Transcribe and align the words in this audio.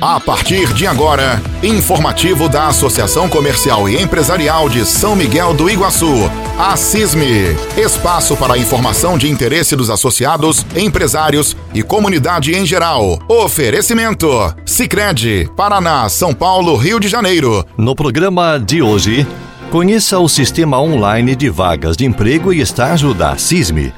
A 0.00 0.18
partir 0.18 0.72
de 0.72 0.86
agora, 0.86 1.42
informativo 1.62 2.48
da 2.48 2.68
Associação 2.68 3.28
Comercial 3.28 3.86
e 3.86 4.00
Empresarial 4.00 4.66
de 4.66 4.86
São 4.86 5.14
Miguel 5.14 5.52
do 5.52 5.68
Iguaçu, 5.68 6.30
a 6.58 6.74
CISME. 6.74 7.54
Espaço 7.76 8.34
para 8.34 8.56
informação 8.56 9.18
de 9.18 9.28
interesse 9.28 9.76
dos 9.76 9.90
associados, 9.90 10.64
empresários 10.74 11.54
e 11.74 11.82
comunidade 11.82 12.56
em 12.56 12.64
geral. 12.64 13.18
Oferecimento: 13.28 14.26
Sicredi, 14.64 15.50
Paraná, 15.54 16.08
São 16.08 16.32
Paulo, 16.32 16.76
Rio 16.76 16.98
de 16.98 17.06
Janeiro. 17.06 17.62
No 17.76 17.94
programa 17.94 18.58
de 18.58 18.80
hoje, 18.80 19.26
conheça 19.70 20.18
o 20.18 20.30
sistema 20.30 20.80
online 20.80 21.36
de 21.36 21.50
vagas 21.50 21.94
de 21.94 22.06
emprego 22.06 22.54
e 22.54 22.62
estágio 22.62 23.12
da 23.12 23.36
CISME. 23.36 23.92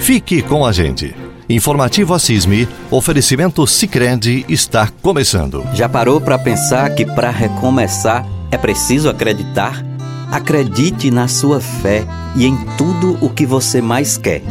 Fique 0.00 0.42
com 0.42 0.66
a 0.66 0.72
gente. 0.72 1.14
Informativo 1.48 2.14
Assisme, 2.14 2.66
oferecimento 2.90 3.66
Sicredi 3.66 4.46
está 4.48 4.88
começando. 5.02 5.62
Já 5.74 5.86
parou 5.86 6.18
para 6.18 6.38
pensar 6.38 6.94
que 6.94 7.04
para 7.04 7.30
recomeçar 7.30 8.26
é 8.50 8.56
preciso 8.56 9.10
acreditar? 9.10 9.84
Acredite 10.30 11.10
na 11.10 11.28
sua 11.28 11.60
fé 11.60 12.06
e 12.34 12.46
em 12.46 12.56
tudo 12.78 13.18
o 13.20 13.28
que 13.28 13.44
você 13.44 13.82
mais 13.82 14.16
quer. 14.16 14.42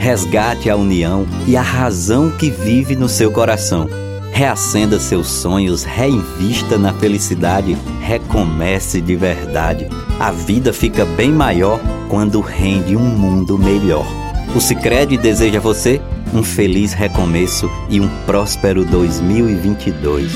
Resgate 0.00 0.68
a 0.68 0.74
união 0.74 1.24
e 1.46 1.56
a 1.56 1.62
razão 1.62 2.30
que 2.30 2.50
vive 2.50 2.96
no 2.96 3.08
seu 3.08 3.30
coração. 3.30 3.88
Reacenda 4.32 4.98
seus 4.98 5.28
sonhos, 5.28 5.84
reinvista 5.84 6.76
na 6.76 6.92
felicidade, 6.92 7.76
recomece 8.00 9.00
de 9.00 9.14
verdade. 9.14 9.86
A 10.18 10.32
vida 10.32 10.72
fica 10.72 11.04
bem 11.04 11.30
maior 11.30 11.78
quando 12.08 12.40
rende 12.40 12.96
um 12.96 13.08
mundo 13.08 13.56
melhor. 13.56 14.06
O 14.54 14.60
Sicredi 14.60 15.16
deseja 15.16 15.58
a 15.58 15.62
você 15.62 16.00
um 16.32 16.42
feliz 16.42 16.92
recomeço 16.92 17.70
e 17.88 18.00
um 18.00 18.08
próspero 18.24 18.84
2022. 18.84 20.32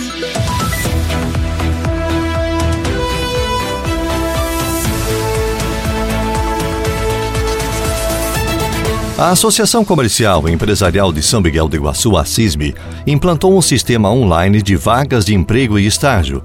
A 9.17 9.31
Associação 9.31 9.85
Comercial 9.85 10.49
e 10.49 10.53
Empresarial 10.53 11.13
de 11.13 11.23
São 11.23 11.41
Miguel 11.41 11.69
do 11.69 11.77
Iguaçu, 11.77 12.17
a 12.17 12.25
CISME, 12.25 12.75
implantou 13.07 13.57
um 13.57 13.63
sistema 13.63 14.11
online 14.11 14.61
de 14.61 14.75
vagas 14.75 15.25
de 15.25 15.35
emprego 15.35 15.79
e 15.79 15.87
estágio 15.87 16.43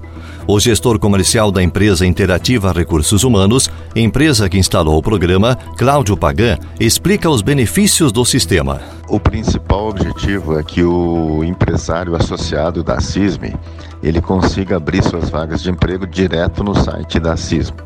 o 0.52 0.58
gestor 0.58 0.98
comercial 0.98 1.52
da 1.52 1.62
empresa 1.62 2.04
Interativa 2.04 2.72
Recursos 2.72 3.22
Humanos, 3.22 3.70
empresa 3.94 4.48
que 4.48 4.58
instalou 4.58 4.98
o 4.98 5.02
programa, 5.02 5.54
Cláudio 5.78 6.16
Pagan, 6.16 6.58
explica 6.80 7.30
os 7.30 7.40
benefícios 7.40 8.10
do 8.10 8.24
sistema. 8.24 8.80
O 9.08 9.20
principal 9.20 9.90
objetivo 9.90 10.58
é 10.58 10.62
que 10.64 10.82
o 10.82 11.44
empresário 11.44 12.16
associado 12.16 12.82
da 12.82 13.00
CISM 13.00 13.54
ele 14.02 14.20
consiga 14.20 14.76
abrir 14.76 15.04
suas 15.04 15.30
vagas 15.30 15.62
de 15.62 15.70
emprego 15.70 16.04
direto 16.04 16.64
no 16.64 16.74
site 16.74 17.20
da 17.20 17.36
CISM. 17.36 17.76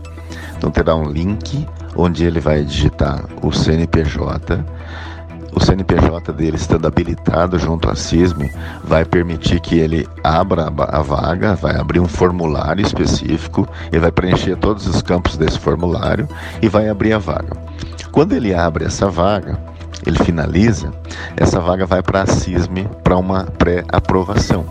Então 0.56 0.70
terá 0.70 0.96
um 0.96 1.10
link 1.10 1.66
onde 1.94 2.24
ele 2.24 2.40
vai 2.40 2.64
digitar 2.64 3.26
o 3.42 3.52
CNPJ 3.52 4.64
o 5.55 5.60
CNPJ 5.60 6.33
dele 6.33 6.56
estando 6.56 6.86
habilitado 6.86 7.58
junto 7.58 7.88
à 7.88 7.94
CISM 7.94 8.50
vai 8.83 9.05
permitir 9.05 9.61
que 9.61 9.78
ele 9.78 10.08
abra 10.22 10.66
a 10.66 11.02
vaga, 11.02 11.55
vai 11.55 11.77
abrir 11.77 12.00
um 12.00 12.08
formulário 12.08 12.84
específico, 12.84 13.69
ele 13.92 14.00
vai 14.00 14.11
preencher 14.11 14.56
todos 14.56 14.86
os 14.86 15.00
campos 15.00 15.36
desse 15.36 15.58
formulário 15.58 16.28
e 16.61 16.69
vai 16.69 16.88
abrir 16.88 17.12
a 17.12 17.19
vaga. 17.19 17.56
Quando 18.11 18.33
ele 18.33 18.55
abre 18.55 18.84
essa 18.84 19.08
vaga, 19.08 19.58
ele 20.06 20.19
finaliza, 20.24 20.92
essa 21.36 21.60
vaga 21.60 21.86
vai 21.86 22.02
para 22.02 22.22
a 22.22 22.27
CISM 22.27 22.86
para 23.02 23.16
uma 23.16 23.44
pré-aprovação. 23.44 24.64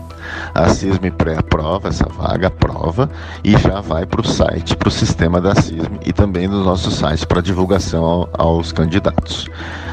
A 0.54 0.68
CISM 0.68 1.10
pré-aprova 1.10 1.88
essa 1.88 2.08
vaga, 2.08 2.46
aprova 2.48 3.10
e 3.42 3.52
já 3.58 3.80
vai 3.80 4.06
para 4.06 4.20
o 4.20 4.26
site, 4.26 4.76
para 4.76 4.88
o 4.88 4.92
sistema 4.92 5.40
da 5.40 5.54
CISM 5.54 5.98
e 6.04 6.12
também 6.12 6.48
nos 6.48 6.64
nossos 6.64 6.94
sites 6.94 7.24
para 7.24 7.40
divulgação 7.40 8.28
aos 8.32 8.72
candidatos. 8.72 9.48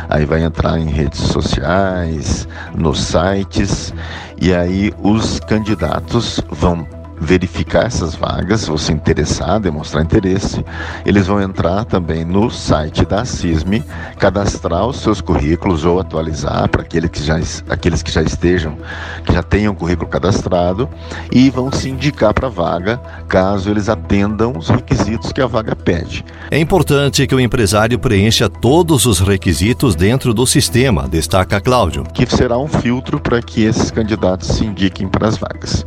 Aí 0.10 0.26
vai 0.26 0.44
entrar 0.44 0.78
em 0.78 0.88
redes 0.90 1.20
sociais, 1.20 2.48
nos 2.76 3.02
sites, 3.02 3.94
e 4.42 4.54
aí 4.54 4.94
os 5.02 5.40
candidatos 5.40 6.42
vão 6.50 6.86
verificar 7.22 7.86
essas 7.86 8.16
vagas, 8.16 8.68
ou 8.68 8.80
se 8.80 8.92
interessar, 8.92 9.60
demonstrar 9.60 10.04
interesse, 10.04 10.66
eles 11.06 11.28
vão 11.28 11.40
entrar 11.40 11.86
também 11.86 12.26
no 12.26 12.50
site 12.50 13.06
da 13.06 13.24
CISM, 13.24 13.84
cadastrar 14.18 14.88
os 14.88 15.00
seus 15.00 15.22
currículos 15.22 15.86
ou 15.86 16.00
atualizar 16.00 16.68
para 16.68 16.82
aqueles 16.82 17.12
que 17.12 17.24
já, 17.24 17.40
aqueles 17.70 18.02
que 18.02 18.12
já 18.12 18.24
estejam, 18.24 18.76
que 19.24 19.34
já 19.34 19.44
tenham 19.44 19.76
currículo 19.76 20.10
cadastrado, 20.10 20.90
e 21.32 21.52
vão 21.52 21.72
se 21.72 21.90
indicar 21.90 22.34
para 22.34 22.48
a 22.48 22.50
vaga 22.50 23.00
caso 23.28 23.70
eles 23.70 23.88
atendam 23.88 24.54
os 24.58 24.70
requisitos 24.70 25.32
que 25.32 25.42
a 25.42 25.48
vaga 25.48 25.76
pede. 25.76 26.26
É 26.50 26.58
importante 26.58 27.28
que 27.28 27.36
o 27.36 27.40
empresário 27.40 28.00
preencha 28.00 28.50
todos 28.50 29.06
os 29.06 29.20
requisitos 29.20 29.96
dentro 29.96 30.34
do 30.34 30.48
sistema, 30.48 31.08
destaca 31.08 31.62
Cláudio. 31.62 32.04
Que 32.12 32.26
será 32.26 32.58
um 32.58 32.68
filtro 32.68 33.20
para 33.20 33.42
que 33.42 33.64
esses 33.64 33.92
candidatos 33.92 34.48
se 34.48 34.66
indiquem 34.66 35.08
para 35.08 35.28
as 35.28 35.38
vagas. 35.38 35.86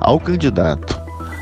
Ao 0.00 0.18
candidato 0.18 0.63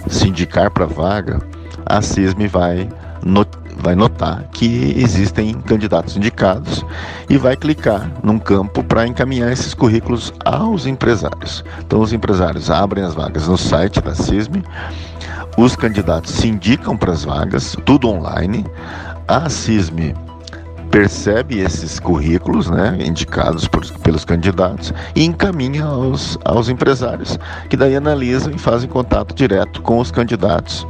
se 0.08 0.28
indicar 0.28 0.70
para 0.70 0.86
vaga, 0.86 1.40
a 1.86 2.02
CISM 2.02 2.46
vai, 2.48 2.88
not 3.24 3.50
vai 3.78 3.94
notar 3.94 4.44
que 4.52 4.94
existem 4.96 5.54
candidatos 5.54 6.16
indicados 6.16 6.84
e 7.28 7.36
vai 7.36 7.56
clicar 7.56 8.10
num 8.22 8.38
campo 8.38 8.84
para 8.84 9.06
encaminhar 9.06 9.50
esses 9.50 9.74
currículos 9.74 10.32
aos 10.44 10.86
empresários. 10.86 11.64
Então, 11.80 12.00
os 12.00 12.12
empresários 12.12 12.70
abrem 12.70 13.02
as 13.02 13.14
vagas 13.14 13.48
no 13.48 13.58
site 13.58 14.00
da 14.00 14.14
CISM, 14.14 14.62
os 15.56 15.74
candidatos 15.76 16.32
se 16.32 16.48
indicam 16.48 16.96
para 16.96 17.12
as 17.12 17.24
vagas, 17.24 17.76
tudo 17.84 18.08
online. 18.08 18.64
A 19.28 19.48
CISM 19.48 20.14
percebe 20.92 21.58
esses 21.58 21.98
currículos 21.98 22.68
né, 22.68 22.98
indicados 23.00 23.66
por, 23.66 23.84
pelos 24.00 24.26
candidatos 24.26 24.92
e 25.16 25.24
encaminha 25.24 25.86
aos, 25.86 26.38
aos 26.44 26.68
empresários, 26.68 27.38
que 27.70 27.78
daí 27.78 27.96
analisam 27.96 28.52
e 28.52 28.58
fazem 28.58 28.88
contato 28.88 29.34
direto 29.34 29.80
com 29.80 29.98
os 29.98 30.10
candidatos. 30.10 30.86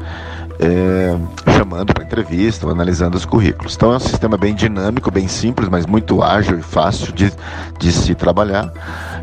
É, 0.61 1.17
chamando 1.57 1.93
para 1.93 2.05
entrevista, 2.05 2.69
analisando 2.69 3.17
os 3.17 3.25
currículos. 3.25 3.75
Então 3.75 3.93
é 3.93 3.97
um 3.97 4.01
sistema 4.01 4.37
bem 4.37 4.55
dinâmico, 4.55 5.11
bem 5.11 5.27
simples, 5.27 5.69
mas 5.69 5.87
muito 5.87 6.23
ágil 6.23 6.59
e 6.59 6.63
fácil 6.63 7.13
de, 7.13 7.33
de 7.81 7.91
se 7.91 8.15
trabalhar, 8.15 8.73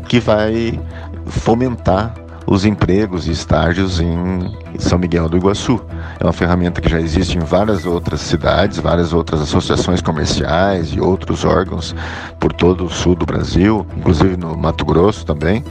que 0.06 0.20
vai 0.20 0.78
fomentar 1.26 2.12
os 2.46 2.64
empregos 2.64 3.26
e 3.26 3.30
estágios 3.30 4.00
em 4.00 4.52
São 4.78 4.98
Miguel 4.98 5.28
do 5.28 5.36
Iguaçu. 5.36 5.80
É 6.20 6.24
uma 6.24 6.34
ferramenta 6.34 6.82
que 6.82 6.88
já 6.90 7.00
existe 7.00 7.38
em 7.38 7.40
várias 7.40 7.86
outras 7.86 8.20
cidades, 8.20 8.78
várias 8.78 9.14
outras 9.14 9.40
associações 9.40 10.02
comerciais 10.02 10.92
e 10.92 11.00
outros 11.00 11.46
órgãos 11.46 11.96
por 12.38 12.52
todo 12.52 12.84
o 12.84 12.90
sul 12.90 13.14
do 13.14 13.24
Brasil, 13.24 13.86
inclusive 13.96 14.36
no 14.36 14.54
Mato 14.54 14.84
Grosso 14.84 15.24
também, 15.24 15.64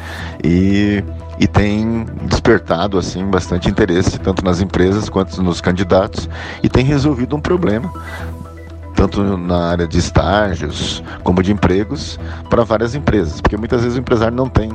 e, 0.43 1.03
e 1.39 1.45
tem 1.45 2.03
despertado 2.23 2.97
assim 2.97 3.23
bastante 3.25 3.69
interesse 3.69 4.17
tanto 4.17 4.43
nas 4.43 4.59
empresas 4.59 5.07
quanto 5.07 5.39
nos 5.43 5.61
candidatos 5.61 6.27
e 6.63 6.67
tem 6.67 6.83
resolvido 6.83 7.35
um 7.35 7.39
problema 7.39 7.93
tanto 8.95 9.37
na 9.37 9.69
área 9.69 9.87
de 9.87 9.97
estágios 9.97 11.01
como 11.23 11.41
de 11.41 11.53
empregos 11.53 12.19
para 12.49 12.65
várias 12.65 12.95
empresas, 12.95 13.39
porque 13.39 13.55
muitas 13.55 13.81
vezes 13.81 13.97
o 13.97 14.01
empresário 14.01 14.35
não 14.35 14.49
tem 14.49 14.71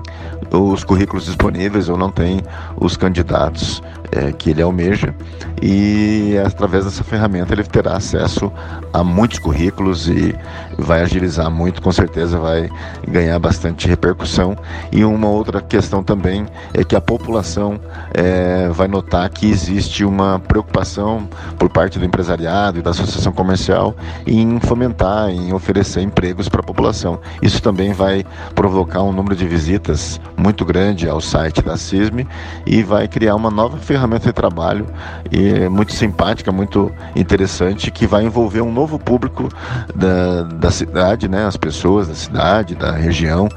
os 0.51 0.83
currículos 0.83 1.27
disponíveis 1.27 1.91
ou 1.91 1.99
não 1.99 2.11
tem 2.11 2.41
os 2.77 2.97
candidatos 2.97 3.83
é, 4.15 4.33
que 4.33 4.51
ele 4.51 4.63
almeja 4.63 5.13
e 5.61 6.37
através 6.45 6.85
dessa 6.85 7.03
ferramenta 7.03 7.53
ele 7.53 7.65
terá 7.65 7.97
acesso 7.97 8.53
a 8.93 9.03
muitos 9.03 9.39
currículos 9.39 10.09
e 10.09 10.35
vai 10.79 11.03
agilizar 11.03 11.51
muito, 11.51 11.83
com 11.83 11.91
certeza 11.91 12.39
vai 12.39 12.71
ganhar 13.09 13.39
bastante 13.39 13.89
repercussão. 13.89 14.57
E 14.93 15.05
uma 15.05 15.29
outra 15.29 15.61
questão 15.61 16.03
também 16.03 16.47
é 16.73 16.85
que 16.85 16.95
a 16.95 17.01
população 17.01 17.81
é, 18.13 18.69
vai 18.69 18.87
notar 18.87 19.29
que 19.31 19.51
existe 19.51 20.05
uma 20.05 20.39
preocupação 20.39 21.29
por 21.59 21.69
parte 21.71 21.99
do 21.99 22.05
empresariado 22.05 22.79
e 22.79 22.83
da 22.83 22.91
associação 22.91 23.33
comercial 23.33 23.97
em 24.27 24.61
fomentar, 24.61 25.31
em 25.31 25.53
oferecer 25.53 26.03
empregos 26.03 26.49
para 26.49 26.61
a 26.61 26.65
população. 26.65 27.19
Isso 27.43 27.61
também 27.61 27.93
vai 27.93 28.25
provocar 28.55 29.03
um 29.03 29.13
número 29.13 29.35
de 29.35 29.47
visitas 29.47 30.21
muito 30.37 30.65
grande 30.65 31.09
ao 31.09 31.21
site 31.21 31.63
da 31.63 31.77
CISM 31.77 32.27
e 32.67 32.83
vai 32.83 33.09
criar 33.09 33.35
uma 33.35 33.51
nova 33.51 33.79
ferramenta 33.79 34.04
de 34.07 34.33
trabalho 34.33 34.87
e 35.31 35.69
muito 35.69 35.93
simpática, 35.93 36.53
muito 36.53 36.93
interessante, 37.17 37.91
que 37.91 38.07
vai 38.07 38.25
envolver 38.25 38.61
um 38.61 38.73
novo 38.73 38.99
público 38.99 39.49
da, 39.95 40.43
da 40.43 40.71
cidade, 40.71 41.29
né, 41.29 41.47
as 41.47 41.57
pessoas 41.57 42.09
da 42.09 42.15
cidade, 42.15 42.75
da 42.75 42.93
região, 42.93 43.49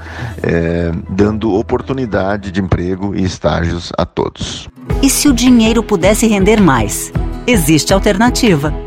é, 0.42 0.92
dando 1.10 1.54
oportunidade 1.54 2.52
de 2.52 2.62
emprego 2.62 3.16
e 3.16 3.24
estágios 3.24 3.92
a 3.98 4.06
todos. 4.06 4.68
E 5.02 5.10
se 5.10 5.28
o 5.28 5.34
dinheiro 5.34 5.84
pudesse 5.84 6.28
render 6.28 6.62
mais? 6.62 7.12
Existe 7.46 7.94
alternativa 7.94 8.87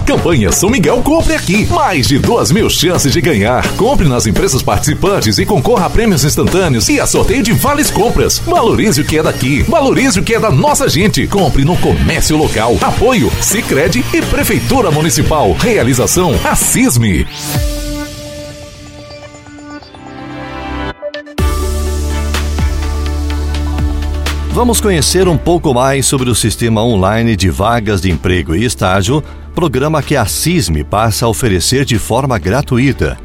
Campanha 0.00 0.50
São 0.52 0.70
Miguel 0.70 1.02
Compre 1.02 1.34
Aqui. 1.34 1.66
Mais 1.66 2.06
de 2.06 2.18
duas 2.18 2.50
mil 2.50 2.68
chances 2.68 3.12
de 3.12 3.20
ganhar. 3.20 3.66
Compre 3.76 4.08
nas 4.08 4.26
empresas 4.26 4.62
participantes 4.62 5.38
e 5.38 5.46
concorra 5.46 5.86
a 5.86 5.90
prêmios 5.90 6.24
instantâneos 6.24 6.88
e 6.88 7.00
a 7.00 7.06
sorteio 7.06 7.42
de 7.42 7.52
vales 7.52 7.90
compras. 7.90 8.38
Valorize 8.38 9.00
o 9.00 9.04
que 9.04 9.18
é 9.18 9.22
daqui. 9.22 9.62
Valorize 9.62 10.18
o 10.18 10.22
que 10.22 10.34
é 10.34 10.40
da 10.40 10.50
nossa 10.50 10.88
gente. 10.88 11.26
Compre 11.26 11.64
no 11.64 11.76
comércio 11.76 12.36
local. 12.36 12.76
Apoio 12.80 13.30
Sicredi 13.40 14.04
e 14.12 14.22
Prefeitura 14.22 14.90
Municipal. 14.90 15.52
Realização 15.52 16.34
a 16.44 16.54
CISME. 16.54 17.26
Vamos 24.52 24.80
conhecer 24.80 25.28
um 25.28 25.38
pouco 25.38 25.72
mais 25.72 26.06
sobre 26.06 26.28
o 26.28 26.34
sistema 26.34 26.82
online 26.82 27.36
de 27.36 27.48
vagas 27.48 28.00
de 28.00 28.10
emprego 28.10 28.54
e 28.54 28.64
estágio, 28.64 29.22
programa 29.54 30.02
que 30.02 30.16
a 30.16 30.24
CISME 30.24 30.84
passa 30.84 31.26
a 31.26 31.28
oferecer 31.28 31.84
de 31.84 31.98
forma 31.98 32.38
gratuita. 32.38 33.18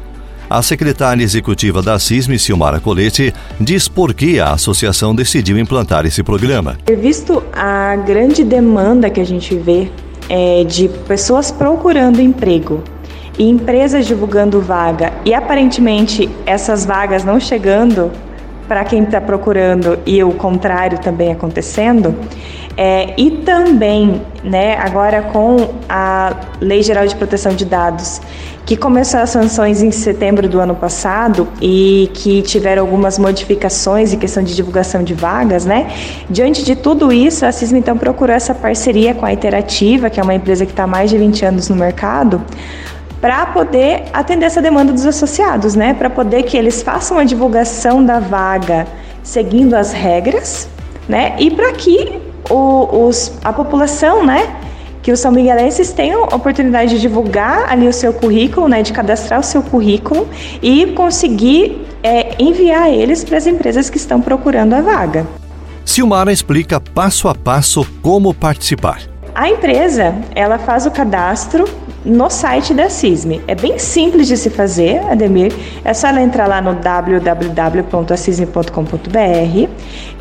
A 0.48 0.62
secretária 0.62 1.22
executiva 1.22 1.82
da 1.82 1.98
CISME, 1.98 2.38
Silmara 2.38 2.78
Colete, 2.78 3.34
diz 3.60 3.88
por 3.88 4.14
que 4.14 4.38
a 4.38 4.52
associação 4.52 5.14
decidiu 5.14 5.58
implantar 5.58 6.06
esse 6.06 6.22
programa. 6.22 6.78
Visto 7.00 7.42
a 7.52 7.96
grande 7.96 8.44
demanda 8.44 9.10
que 9.10 9.20
a 9.20 9.26
gente 9.26 9.56
vê 9.56 9.90
é, 10.28 10.64
de 10.64 10.88
pessoas 11.08 11.50
procurando 11.50 12.20
emprego 12.20 12.82
e 13.38 13.48
empresas 13.48 14.06
divulgando 14.06 14.60
vaga 14.60 15.12
e 15.24 15.34
aparentemente 15.34 16.28
essas 16.44 16.84
vagas 16.86 17.24
não 17.24 17.40
chegando 17.40 18.10
para 18.68 18.84
quem 18.84 19.02
está 19.02 19.20
procurando 19.20 19.98
e 20.06 20.22
o 20.22 20.32
contrário 20.32 20.98
também 20.98 21.32
acontecendo. 21.32 22.14
É, 22.76 23.14
e 23.16 23.30
também, 23.30 24.20
né, 24.44 24.76
agora 24.76 25.22
com 25.22 25.70
a 25.88 26.36
Lei 26.60 26.82
Geral 26.82 27.06
de 27.06 27.16
Proteção 27.16 27.54
de 27.54 27.64
Dados, 27.64 28.20
que 28.66 28.76
começou 28.76 29.20
as 29.20 29.30
sanções 29.30 29.80
em 29.80 29.90
setembro 29.90 30.46
do 30.48 30.60
ano 30.60 30.74
passado 30.74 31.48
e 31.62 32.10
que 32.12 32.42
tiveram 32.42 32.82
algumas 32.82 33.16
modificações 33.16 34.12
em 34.12 34.18
questão 34.18 34.42
de 34.42 34.54
divulgação 34.54 35.02
de 35.02 35.14
vagas, 35.14 35.64
né? 35.64 35.88
Diante 36.28 36.64
de 36.64 36.74
tudo 36.74 37.12
isso, 37.12 37.46
a 37.46 37.52
CISM 37.52 37.78
então 37.78 37.96
procurou 37.96 38.34
essa 38.34 38.52
parceria 38.52 39.14
com 39.14 39.24
a 39.24 39.32
Interativa, 39.32 40.10
que 40.10 40.18
é 40.18 40.22
uma 40.22 40.34
empresa 40.34 40.66
que 40.66 40.72
está 40.72 40.82
há 40.82 40.86
mais 40.86 41.08
de 41.08 41.16
20 41.16 41.44
anos 41.44 41.68
no 41.68 41.76
mercado, 41.76 42.42
para 43.20 43.46
poder 43.46 44.04
atender 44.12 44.46
essa 44.46 44.60
demanda 44.60 44.92
dos 44.92 45.06
associados, 45.06 45.74
né? 45.76 45.94
Para 45.94 46.10
poder 46.10 46.42
que 46.42 46.56
eles 46.56 46.82
façam 46.82 47.18
a 47.18 47.24
divulgação 47.24 48.04
da 48.04 48.18
vaga 48.18 48.86
seguindo 49.22 49.74
as 49.74 49.92
regras, 49.92 50.68
né? 51.08 51.36
E 51.38 51.50
para 51.50 51.72
que 51.72 52.25
o, 52.50 53.06
os, 53.06 53.32
a 53.44 53.52
população, 53.52 54.24
né? 54.24 54.56
Que 55.02 55.12
os 55.12 55.20
são 55.20 55.30
miguelenses 55.30 55.92
tenham 55.92 56.24
a 56.24 56.34
oportunidade 56.34 56.90
de 56.90 57.00
divulgar 57.00 57.70
ali 57.70 57.86
o 57.86 57.92
seu 57.92 58.12
currículo, 58.12 58.68
né? 58.68 58.82
De 58.82 58.92
cadastrar 58.92 59.40
o 59.40 59.42
seu 59.42 59.62
currículo 59.62 60.28
e 60.62 60.86
conseguir 60.88 61.86
é, 62.02 62.34
enviar 62.38 62.90
eles 62.90 63.24
para 63.24 63.38
as 63.38 63.46
empresas 63.46 63.88
que 63.90 63.96
estão 63.96 64.20
procurando 64.20 64.74
a 64.74 64.80
vaga. 64.80 65.26
Silmara 65.84 66.32
explica 66.32 66.80
passo 66.80 67.28
a 67.28 67.34
passo 67.34 67.86
como 68.02 68.34
participar. 68.34 69.02
A 69.34 69.48
empresa, 69.48 70.14
ela 70.34 70.58
faz 70.58 70.86
o 70.86 70.90
cadastro 70.90 71.64
no 72.06 72.30
site 72.30 72.72
da 72.72 72.88
CISME. 72.88 73.42
É 73.48 73.54
bem 73.54 73.78
simples 73.78 74.26
de 74.28 74.36
se 74.36 74.48
fazer, 74.48 75.00
Ademir. 75.10 75.52
É 75.84 75.92
só 75.92 76.08
ela 76.08 76.22
entrar 76.22 76.46
lá 76.46 76.62
no 76.62 76.74
www.acisme.com.br, 76.74 79.68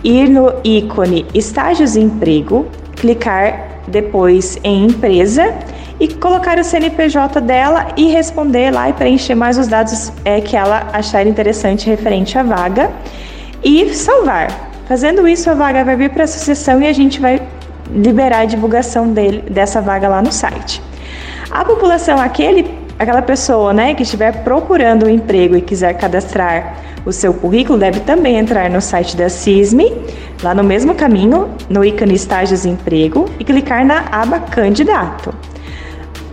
ir 0.04 0.30
no 0.30 0.54
ícone 0.64 1.26
Estágios 1.34 1.96
e 1.96 2.02
Emprego, 2.02 2.66
clicar 2.96 3.82
depois 3.88 4.58
em 4.64 4.86
Empresa 4.86 5.54
e 6.00 6.08
colocar 6.08 6.58
o 6.58 6.64
CNPJ 6.64 7.40
dela 7.40 7.88
e 7.96 8.08
responder 8.08 8.72
lá 8.72 8.90
e 8.90 8.94
preencher 8.94 9.36
mais 9.36 9.58
os 9.58 9.68
dados 9.68 10.12
é, 10.26 10.42
que 10.42 10.58
ela 10.58 10.88
achar 10.92 11.26
interessante 11.26 11.88
referente 11.88 12.38
à 12.38 12.44
vaga 12.44 12.92
e 13.64 13.94
salvar. 13.94 14.72
Fazendo 14.88 15.28
isso, 15.28 15.50
a 15.50 15.54
vaga 15.54 15.84
vai 15.84 15.96
vir 15.96 16.10
para 16.10 16.24
a 16.24 16.26
associação 16.26 16.82
e 16.82 16.88
a 16.88 16.94
gente 16.94 17.20
vai 17.20 17.42
liberar 17.92 18.40
a 18.40 18.46
divulgação 18.46 19.12
dele, 19.12 19.44
dessa 19.50 19.82
vaga 19.82 20.08
lá 20.08 20.22
no 20.22 20.32
site. 20.32 20.82
A 21.56 21.64
população, 21.64 22.20
aquele, 22.20 22.70
aquela 23.00 23.22
pessoa 23.22 23.72
né, 23.72 23.94
que 23.94 24.04
estiver 24.04 24.44
procurando 24.44 25.06
um 25.06 25.10
emprego 25.10 25.56
e 25.56 25.62
quiser 25.62 25.94
cadastrar 25.94 26.76
o 27.06 27.14
seu 27.14 27.34
currículo, 27.34 27.80
deve 27.80 28.02
também 28.02 28.36
entrar 28.36 28.70
no 28.70 28.82
site 28.82 29.16
da 29.16 29.30
CISME, 29.30 29.90
lá 30.44 30.54
no 30.54 30.66
mesmo 30.66 30.94
caminho, 30.94 31.50
no 31.70 31.86
ícone 31.86 32.14
Estágios 32.14 32.66
e 32.66 32.70
Emprego, 32.70 33.30
e 33.40 33.46
clicar 33.46 33.86
na 33.86 34.04
aba 34.12 34.38
Candidato. 34.38 35.34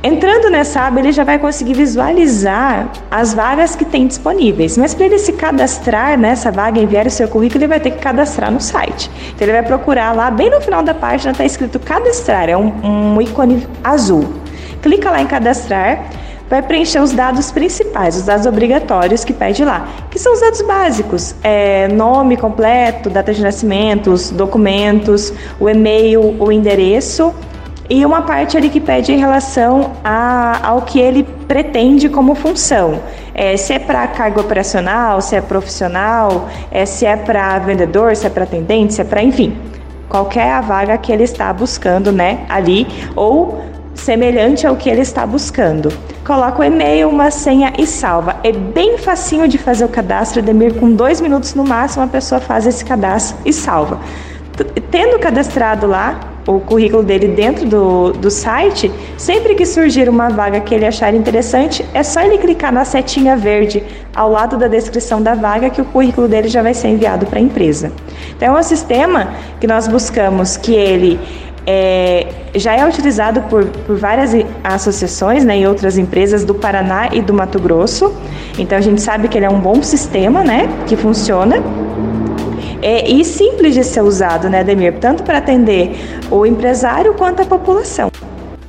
Entrando 0.03 0.51
nessa 0.51 0.81
aba, 0.81 0.99
ele 0.99 1.13
já 1.13 1.23
vai 1.23 1.39
conseguir 1.39 1.75
visualizar 1.75 2.91
as 3.09 3.33
vagas 3.33 3.77
que 3.77 3.85
tem 3.85 4.09
disponíveis. 4.09 4.77
Mas 4.77 4.93
para 4.93 5.07
ele 5.07 5.21
se 5.21 5.35
cadastrar 5.35 6.19
nessa 6.19 6.51
vaga, 6.51 6.81
enviar 6.81 7.07
o 7.07 7.11
seu 7.11 7.29
currículo, 7.29 7.61
ele 7.61 7.69
vai 7.69 7.79
ter 7.79 7.93
que 7.93 7.99
cadastrar 7.99 8.51
no 8.51 8.61
site. 8.61 9.09
Então 9.29 9.47
ele 9.47 9.53
vai 9.53 9.63
procurar 9.63 10.11
lá, 10.17 10.33
bem 10.33 10.51
no 10.51 10.61
final 10.61 10.83
da 10.83 10.93
página 10.93 11.31
está 11.31 11.45
escrito 11.45 11.79
cadastrar, 11.79 12.49
é 12.49 12.57
um, 12.57 12.73
um 12.83 13.23
ícone 13.23 13.65
azul. 13.85 14.42
Clica 14.82 15.11
lá 15.11 15.23
em 15.23 15.26
cadastrar, 15.26 16.05
vai 16.50 16.61
preencher 16.61 17.00
os 17.00 17.12
dados 17.12 17.50
principais, 17.50 18.17
os 18.17 18.25
dados 18.25 18.44
obrigatórios 18.44 19.25
que 19.25 19.32
pede 19.32 19.64
lá, 19.64 19.88
que 20.11 20.19
são 20.19 20.34
os 20.34 20.40
dados 20.40 20.61
básicos: 20.62 21.34
é, 21.43 21.88
nome 21.88 22.37
completo, 22.37 23.08
data 23.08 23.32
de 23.32 23.40
nascimento, 23.40 24.11
os 24.11 24.31
documentos, 24.31 25.32
o 25.58 25.69
e-mail, 25.69 26.37
o 26.38 26.52
endereço 26.52 27.32
e 27.88 28.05
uma 28.06 28.23
parte 28.23 28.56
ali 28.56 28.69
que 28.69 28.81
pede 28.81 29.12
em 29.12 29.19
relação 29.19 29.93
a, 30.02 30.67
ao 30.67 30.82
que 30.82 30.99
ele 30.99 31.25
pretende 31.46 32.08
como 32.08 32.34
função. 32.34 33.00
É, 33.34 33.56
se 33.56 33.73
é 33.73 33.79
para 33.79 34.06
cargo 34.06 34.40
operacional, 34.40 35.20
se 35.20 35.37
é 35.37 35.40
profissional, 35.40 36.49
é, 36.70 36.87
se 36.87 37.05
é 37.05 37.17
para 37.17 37.58
vendedor, 37.58 38.14
se 38.17 38.26
é 38.26 38.31
para 38.31 38.44
atendente, 38.44 38.94
se 38.94 39.00
é 39.00 39.05
para, 39.05 39.23
enfim, 39.23 39.56
qualquer 40.08 40.52
a 40.52 40.61
vaga 40.61 40.96
que 40.96 41.11
ele 41.12 41.25
está 41.25 41.52
buscando, 41.52 42.12
né, 42.12 42.46
ali, 42.49 42.87
ou 43.17 43.62
semelhante 43.94 44.67
ao 44.67 44.77
que 44.77 44.89
ele 44.89 45.00
está 45.00 45.27
buscando. 45.27 45.93
Coloca 46.25 46.61
o 46.61 46.65
e-mail, 46.65 47.08
uma 47.08 47.31
senha 47.31 47.72
e 47.79 47.87
salva. 47.87 48.37
É 48.43 48.53
bem 48.53 48.99
facinho 48.99 49.49
de 49.49 49.58
fazer 49.58 49.84
o 49.84 49.89
cadastro, 49.89 50.43
Demir, 50.43 50.75
com 50.75 50.93
dois 50.93 51.20
minutos 51.20 51.55
no 51.55 51.65
máximo 51.65 52.05
a 52.05 52.06
pessoa 52.06 52.41
faz 52.41 52.67
esse 52.67 52.84
cadastro 52.84 53.37
e 53.44 53.53
salva. 53.53 53.99
Tendo 54.91 55.19
cadastrado 55.19 55.87
lá, 55.87 56.20
o 56.46 56.58
currículo 56.61 57.03
dele 57.03 57.29
dentro 57.29 57.67
do, 57.67 58.13
do 58.13 58.31
site, 58.31 58.91
sempre 59.17 59.55
que 59.55 59.65
surgir 59.65 60.08
uma 60.08 60.29
vaga 60.29 60.61
que 60.61 60.75
ele 60.75 60.84
achar 60.84 61.15
interessante, 61.15 61.84
é 61.94 62.03
só 62.03 62.20
ele 62.20 62.39
clicar 62.39 62.72
na 62.72 62.84
setinha 62.84 63.37
verde 63.37 63.82
ao 64.15 64.31
lado 64.31 64.56
da 64.56 64.67
descrição 64.67 65.22
da 65.22 65.34
vaga 65.34 65.70
que 65.70 65.81
o 65.81 65.84
currículo 65.84 66.29
dele 66.29 66.49
já 66.49 66.63
vai 66.63 66.75
ser 66.75 66.89
enviado 66.89 67.27
para 67.27 67.39
a 67.39 67.43
empresa. 67.43 67.93
Então 68.37 68.56
é 68.56 68.61
um 68.61 68.63
sistema 68.63 69.32
que 69.61 69.67
nós 69.67 69.87
buscamos 69.87 70.56
que 70.56 70.75
ele 70.75 71.19
é, 71.67 72.27
já 72.55 72.75
é 72.75 72.87
utilizado 72.87 73.43
por, 73.43 73.65
por 73.67 73.97
várias 73.97 74.33
associações 74.65 75.45
né, 75.45 75.61
e 75.61 75.67
outras 75.67 75.97
empresas 75.99 76.45
do 76.45 76.55
Paraná 76.55 77.09
e 77.13 77.21
do 77.21 77.33
Mato 77.33 77.59
Grosso. 77.59 78.13
Então 78.59 78.77
a 78.77 78.81
gente 78.81 79.01
sabe 79.01 79.29
que 79.29 79.39
ele 79.39 79.47
é 79.47 79.51
um 79.51 79.61
bom 79.61 79.83
sistema 79.83 80.43
né, 80.43 80.69
que 80.87 80.97
funciona 80.97 81.63
é, 82.83 83.09
e 83.09 83.25
simples 83.25 83.75
de 83.75 83.85
ser 83.85 84.03
usado, 84.03 84.51
né, 84.51 84.65
Demir? 84.65 84.95
Tanto 84.95 85.23
para 85.23 85.39
atender 85.39 85.97
o 86.31 86.45
empresário 86.45 87.15
quanto 87.15 87.41
a 87.43 87.47
população. 87.47 88.11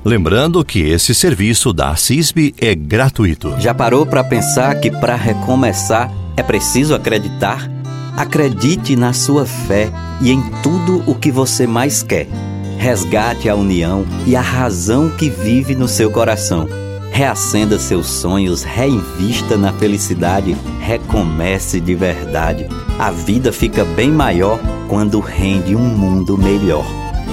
Lembrando 0.05 0.63
que 0.63 0.81
esse 0.81 1.15
serviço 1.15 1.73
da 1.73 1.95
CISB 1.95 2.53
é 2.59 2.75
gratuito. 2.75 3.55
Já 3.59 3.73
parou 3.73 4.05
para 4.05 4.23
pensar 4.23 4.75
que 4.75 4.91
para 4.91 5.15
recomeçar 5.15 6.11
é 6.37 6.43
preciso 6.43 6.93
acreditar? 6.93 7.71
Acredite 8.15 8.95
na 8.95 9.13
sua 9.13 9.45
fé 9.45 9.89
e 10.21 10.29
em 10.29 10.41
tudo 10.61 11.01
o 11.07 11.15
que 11.15 11.31
você 11.31 11.65
mais 11.65 12.03
quer. 12.03 12.27
Resgate 12.77 13.49
a 13.49 13.55
união 13.55 14.05
e 14.25 14.35
a 14.35 14.41
razão 14.41 15.09
que 15.09 15.29
vive 15.29 15.75
no 15.75 15.87
seu 15.87 16.11
coração 16.11 16.67
reacenda 17.13 17.77
seus 17.77 18.07
sonhos, 18.07 18.63
reinvista 18.63 19.55
na 19.55 19.71
felicidade, 19.71 20.57
recomece 20.81 21.79
de 21.79 21.93
verdade. 21.93 22.67
A 22.97 23.11
vida 23.11 23.53
fica 23.53 23.85
bem 23.85 24.09
maior 24.09 24.59
quando 24.89 25.19
rende 25.19 25.75
um 25.75 25.87
mundo 25.87 26.35
melhor. 26.35 26.83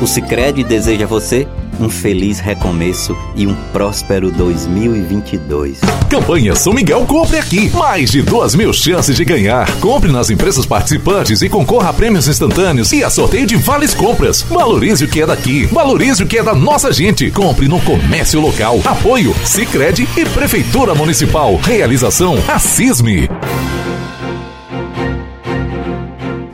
O 0.03 0.07
Sicredi 0.07 0.63
deseja 0.63 1.07
a 1.07 1.09
você 1.09 1.49
um 1.81 1.89
feliz 1.89 2.39
recomeço 2.39 3.17
e 3.35 3.47
um 3.47 3.55
próspero 3.73 4.31
2022. 4.31 5.81
Campanha 6.09 6.55
São 6.55 6.73
Miguel 6.73 7.07
Compre 7.07 7.39
Aqui. 7.39 7.71
Mais 7.71 8.11
de 8.11 8.23
duas 8.23 8.55
mil 8.55 8.73
chances 8.73 9.17
de 9.17 9.25
ganhar. 9.25 9.71
Compre 9.81 10.13
nas 10.13 10.31
empresas 10.31 10.67
participantes 10.67 11.43
e 11.43 11.49
concorra 11.49 11.91
a 11.91 11.93
prêmios 11.93 12.29
instantâneos 12.29 12.93
e 12.93 13.03
a 13.03 13.11
sorteio 13.11 13.47
de 13.47 13.57
vales 13.57 13.95
compras. 13.95 14.43
Valorize 14.43 15.05
o 15.05 15.09
que 15.09 15.23
é 15.23 15.27
daqui. 15.27 15.67
Valorize 15.67 16.23
o 16.23 16.27
que 16.27 16.39
é 16.39 16.43
da 16.43 16.55
nossa 16.55 16.93
gente. 16.93 17.31
Compre 17.31 17.67
no 17.67 17.81
comércio 17.81 18.41
local. 18.41 18.81
Apoio 18.85 19.35
Sicredi 19.45 20.07
e 20.17 20.25
Prefeitura 20.27 20.95
Municipal. 20.95 21.57
Realização 21.57 22.37
Assisme. 22.47 23.29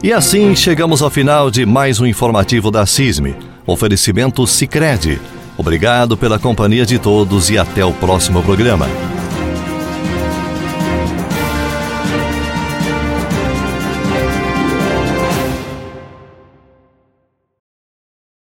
E 0.02 0.12
assim 0.12 0.54
chegamos 0.54 1.02
ao 1.02 1.10
final 1.10 1.50
de 1.50 1.66
mais 1.66 1.98
um 1.98 2.06
informativo 2.06 2.70
da 2.70 2.86
CISME. 2.86 3.34
Oferecimento 3.66 4.46
Sicredi. 4.46 5.20
Obrigado 5.58 6.16
pela 6.16 6.38
companhia 6.38 6.86
de 6.86 6.98
todos 6.98 7.50
e 7.50 7.58
até 7.58 7.84
o 7.84 7.92
próximo 7.92 8.42
programa. 8.42 8.86